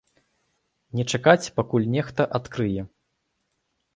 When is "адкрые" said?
2.39-2.81